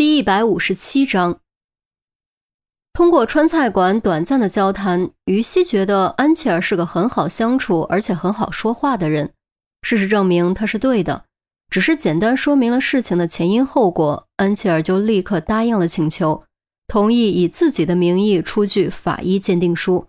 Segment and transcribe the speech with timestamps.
[0.00, 1.40] 第一百五十七章，
[2.94, 9.34] 通过川菜馆短暂的交谈，于西觉得安琪儿是个很好相处而且很好说话的人。
[9.82, 11.26] 事实证明他是对的，
[11.68, 16.44] 只是简单说明了事情的前因后果，安琪儿就立刻答应了请求，
[16.86, 20.06] 同意以自己的名义出具法医鉴定书。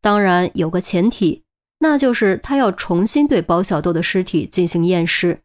[0.00, 1.42] 当然有个前提，
[1.80, 5.40] 那就是他要重新对包小豆的尸体进行验尸。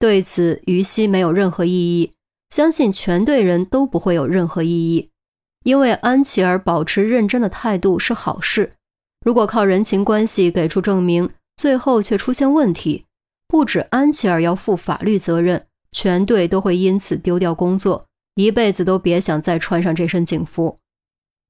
[0.00, 2.13] 对此，于西没有任何异议。
[2.54, 5.10] 相信全队人都不会有任何异议，
[5.64, 8.74] 因为安琪儿保持认真的态度是好事。
[9.24, 13.06] 如果靠人情关系给出证明，最后却出现问题，
[13.48, 20.78] 不止安琪儿要负法律责任，全队都会因此丢掉工作，一辈子都别想再穿上这身警服。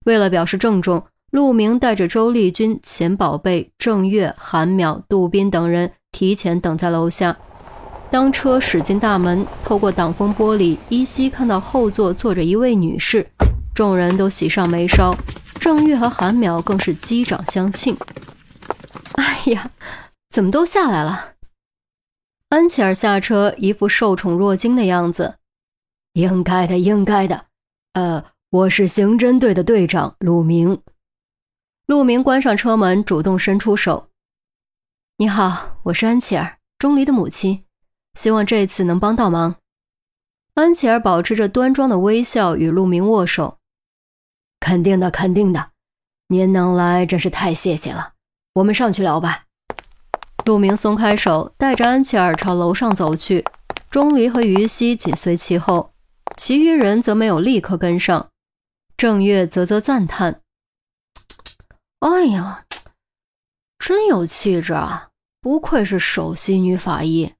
[0.07, 7.37] 为了表示郑重，陆明带着周丽君、钱宝贝、郑月、韩淼、杜斌等人提前等在楼下。
[8.15, 13.29] 当车驶进大门，透过挡风玻璃，依稀看到后座坐着一位女士。
[13.75, 15.13] 众人都喜上眉梢，
[15.59, 17.97] 郑玉和韩淼更是击掌相庆。
[19.15, 19.69] 哎呀，
[20.31, 21.33] 怎么都下来了？
[22.51, 25.35] 安琪儿下车，一副受宠若惊的样子。
[26.13, 27.47] 应该的，应该的。
[27.95, 30.81] 呃，我是刑侦队的队长陆明。
[31.87, 34.09] 陆明关上车门，主动伸出手。
[35.17, 37.64] 你好，我是安琪儿，钟离的母亲。
[38.15, 39.57] 希望这次能帮到忙。
[40.55, 43.59] 安琪儿保持着端庄的微笑，与陆明握手。
[44.61, 45.71] 肯定的，肯定的。
[46.29, 48.13] 您能来真是太谢谢了。
[48.55, 49.45] 我们上去聊吧。
[50.45, 53.45] 陆明松开手，带着安琪儿朝楼上走去。
[53.91, 55.93] 钟离和于西紧随其后，
[56.37, 58.31] 其余人则没有立刻跟上。
[58.97, 60.41] 郑月啧啧赞叹
[62.01, 62.65] ：“哎呀，
[63.79, 65.11] 真有气质啊！
[65.41, 67.33] 不愧是首席女法医。”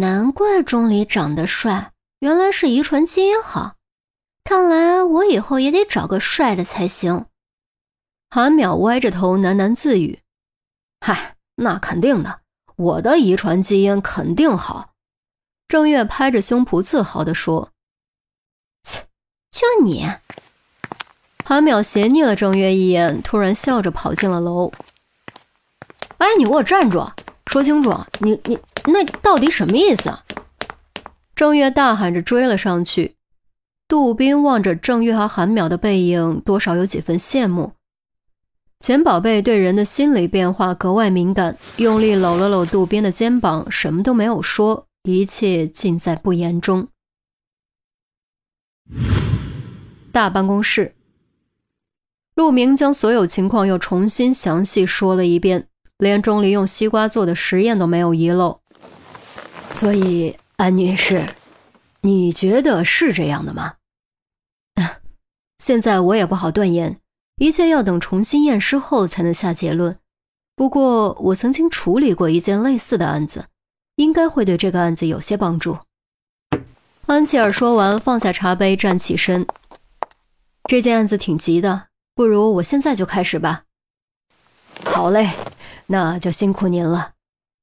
[0.00, 3.76] 难怪钟离长得帅，原来是遗传基因好。
[4.42, 7.26] 看来我以后也得找个帅的才行。
[8.30, 10.20] 韩淼歪着头喃喃自语
[11.04, 12.40] ：“嗨，那肯定的，
[12.76, 14.94] 我的遗传基因肯定好。”
[15.68, 17.70] 郑月拍着胸脯自豪地说
[18.82, 19.02] ：“切，
[19.50, 20.10] 就你！”
[21.44, 24.72] 韩淼斜睨了郑月一眼，突然笑着跑进了楼。
[26.16, 27.06] “哎，你给我站住！
[27.48, 30.24] 说清楚，你你。”那到底什么意思啊？
[31.34, 33.16] 郑月大喊着追了上去。
[33.88, 37.72] 杜宾望着郑月和韩淼的背影，多少有几分羡慕。
[38.80, 46.88] 钱宝贝对人的心理变化格外敏感，用力搂了搂杜宾的肩膀，什么都没有说，一切尽在不言中。
[50.10, 50.94] 大办公室，
[52.34, 58.61] 陆明将所有情况又重新详细说了一遍，连钟离用西瓜做的实验都没有遗漏。
[59.72, 61.26] 所以，安女士，
[62.02, 63.74] 你觉得是这样的吗？
[65.58, 66.98] 现在我也不好断言，
[67.36, 69.96] 一切要等重新验尸后才能下结论。
[70.54, 73.46] 不过，我曾经处理过一件类似的案子，
[73.96, 75.78] 应该会对这个案子有些帮助。
[77.06, 79.46] 安琪儿说完，放下茶杯，站起身。
[80.64, 83.64] 这件案子挺急的，不如我现在就开始吧。
[84.84, 85.30] 好嘞，
[85.86, 87.11] 那就辛苦您了。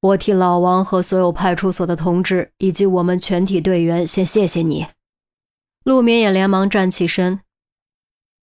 [0.02, 4.88] 我替老王和所有派出所的同志以及我们全体队员先谢谢你。
[5.84, 7.42] 陆明也连忙站起身，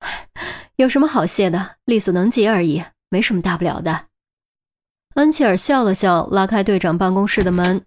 [0.76, 1.76] 有什么好谢的？
[1.86, 4.06] 力所能及而已，没什么大不了的。
[5.14, 7.82] 恩切尔笑了笑，拉开队长办公室的门，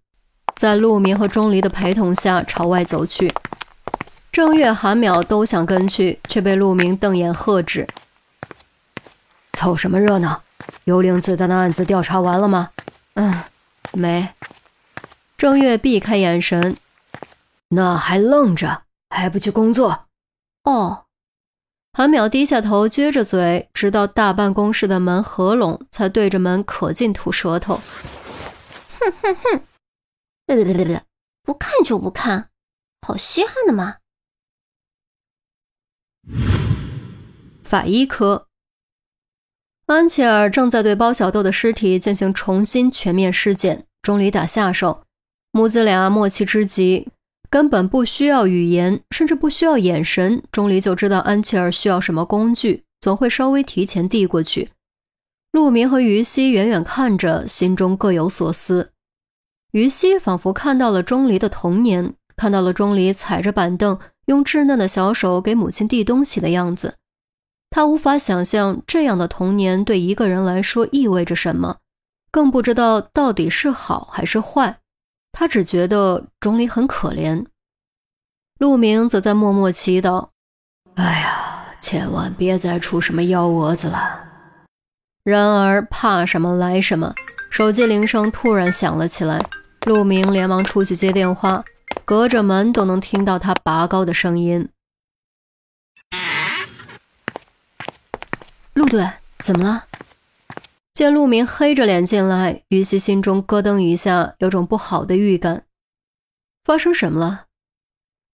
[0.55, 3.31] 在陆明和钟离的陪同下朝外走去。
[4.31, 7.87] 郑月、韩淼都想跟去，却被陆明瞪眼喝止
[9.53, 10.41] ：“凑什么热闹？
[10.85, 12.71] 幽灵子弹的案子调查完了吗
[13.13, 13.43] ？”“嗯。”
[13.93, 14.33] 没，
[15.37, 16.77] 郑月避开眼神，
[17.69, 20.07] 那还愣着，还不去工作？
[20.63, 21.05] 哦，
[21.93, 27.81] 韩淼低下头，撅着嘴，直到大办公室的门合拢，才对着门可劲吐舌头。
[28.99, 29.63] 哼哼哼，
[31.43, 32.49] 不看就不看，
[33.01, 33.97] 好稀罕的嘛。
[37.63, 38.48] 法医科。
[39.93, 45.01] 安琪儿正在对包小豆的尸体进行重新全面尸检，钟离打下手，
[45.51, 47.07] 母子俩默契之极，
[47.49, 54.69] 根本不需要语言，甚至不需要眼神，钟离就知道安琪儿需要什么工具，总会稍微提前递过去。
[55.51, 58.91] 陆明和于西远远看着，心中各有所思。
[59.71, 66.93] 于西仿佛看到了钟离的童年，看到了钟离踩着板凳，用稚嫩的小手给母亲递东西的样子。
[67.69, 71.77] 他无法想象这样的童年对一个人来说意味着什么，
[72.31, 74.77] 更不知道到底是好还是坏。
[75.31, 77.45] 他只觉得钟离很可怜。
[78.57, 80.29] 陆明则在默默祈祷
[80.95, 84.23] ：“哎呀，千万别再出什么幺蛾子了。”
[85.23, 87.13] 然而怕什么来什么，
[87.51, 89.39] 手机铃声突然响了起来。
[89.85, 91.63] 陆明连忙出去接电话，
[92.03, 94.67] 隔着门都能听到他拔高的声音
[98.79, 99.05] ：“陆队，
[99.39, 99.83] 怎么了？”
[100.95, 105.65] 见陆明黑着脸进来，于西心中咯噔一下，有种不好的预感。
[106.63, 107.47] 发生什么了？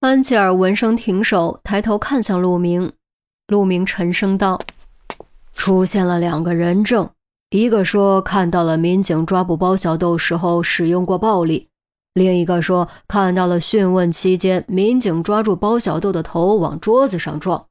[0.02, 2.94] 安琪儿闻声停手，抬头看向陆明。
[3.48, 4.62] 陆明沉声道
[5.56, 7.10] ：“出现了两个人证，
[7.50, 11.70] 一个说看到了民警抓捕包小豆时候使用过暴力，
[12.14, 17.66] 另一个说看到了讯问期间民警抓住包小豆的头往桌子上撞。”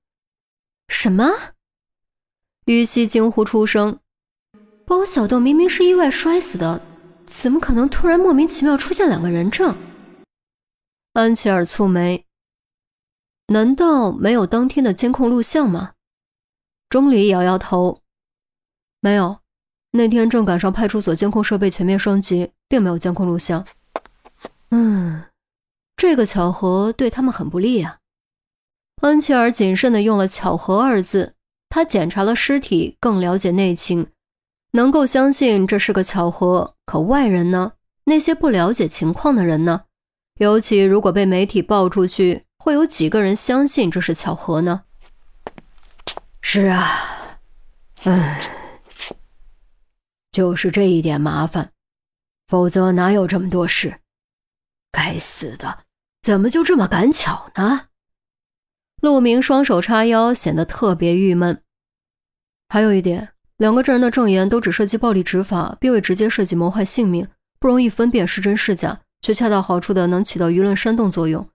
[0.90, 1.30] 什么？
[2.64, 3.98] 于西惊呼出声。
[4.86, 6.80] 包小豆明明是意外摔死的，
[7.26, 9.74] 怎么可能突然莫名其妙出现两个人证？
[11.14, 12.26] 安琪儿蹙眉，
[13.46, 15.92] 难道没有当天的监控录像吗？
[16.88, 18.00] 钟离摇摇头，
[19.00, 19.38] 没有，
[19.92, 23.64] 那天正赶上派出所监控设备全面升级，并没有监控录像。
[24.70, 25.24] 嗯，
[25.96, 27.98] 这个巧合对他们很不利啊。
[29.00, 31.34] 安琪儿谨慎地用了“巧合”二字，
[31.74, 34.06] 他检查了尸体，更了解内情。
[34.74, 37.72] 能够相信这是个巧合，可外人呢？
[38.04, 39.86] 那些不了解情况的人呢？
[40.38, 44.84] 尤其如果被媒体爆出去，会有几个人相信这是巧合呢？
[46.40, 47.40] 是啊，
[48.04, 48.40] 唉，
[50.30, 51.72] 就是这一点麻烦，
[52.46, 53.98] 否则哪有这么多事？
[54.92, 55.80] 该死的，
[56.22, 57.88] 怎么就这么赶巧呢？
[59.04, 61.60] 陆明双手叉腰，显得特别郁闷。
[62.70, 63.28] 还有一点。
[63.58, 67.28] 两个证人的证言都只涉及暴力执法，并未直接涉及谋害性命，
[67.60, 71.46] 不容易分辨是真是假，却恰到好处的能起到舆论煽动作用。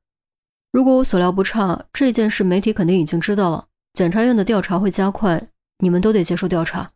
[0.71, 5.47] 如果我所料不差，这件事媒体肯定已经知道了，检察院的调查会加快，
[5.79, 6.91] 你们都得接受调查。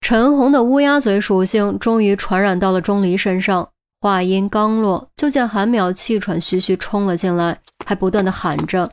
[0.00, 3.68] 陈红的乌鸦嘴属性终于传染到了钟离身上，
[4.00, 8.90] 话音刚落，就见韩淼气喘吁吁冲了进来，还不断的喊着：“，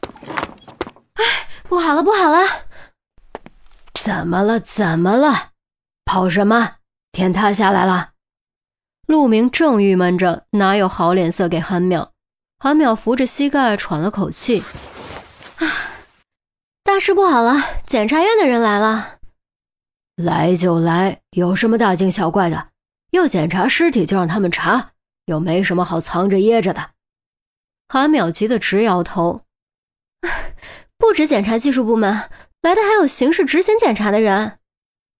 [1.71, 2.65] 不好了，不好了！”
[3.97, 4.59] 怎么了？
[4.59, 5.51] 怎么了？
[6.03, 6.75] 跑什么？
[7.13, 8.09] 天塌下来了！
[9.07, 12.09] 陆明正郁闷着，哪有好脸色给韩淼？
[12.59, 14.61] 韩淼扶着膝盖喘了口气
[15.59, 15.95] ：“啊，
[16.83, 17.63] 大事不好了！
[17.85, 19.19] 检察院的人来了。
[20.17, 22.67] 来就来，有什么大惊小怪的？
[23.11, 24.91] 要检查尸体就让他们查，
[25.27, 26.91] 又没什么好藏着掖着的。”
[27.87, 29.43] 韩淼急得直摇头
[31.01, 32.29] ：“不止检察技术部门。”
[32.61, 34.59] 来的还有刑事执行检查的人，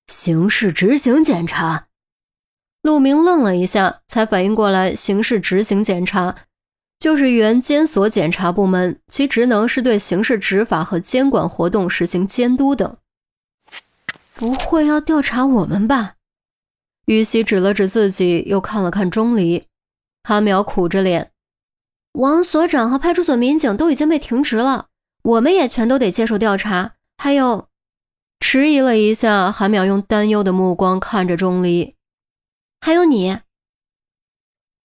[0.07, 1.88] 刑事执行检查。
[2.83, 6.36] 陆明愣了一下，才反应过来，刑事执行检查
[7.00, 13.00] 就是原监所检察部门，其职能是对刑事执法和监管活动实行监督的。
[14.36, 16.13] 不会要调查我们吧？
[17.06, 19.66] 于西指了指自己，又看了看钟离，
[20.24, 21.31] 韩淼苦着脸，
[22.12, 24.89] 王所长和派出所民警都已经被停职了，
[25.23, 26.94] 我们也全都得接受调查。
[27.18, 27.68] 还有，
[28.39, 31.95] 迟疑了一下，韩淼用担忧的目光看着钟离。
[32.79, 33.38] 还有你，